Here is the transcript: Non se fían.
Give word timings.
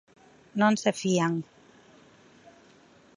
Non 0.59 0.73
se 0.81 0.91
fían. 1.01 1.33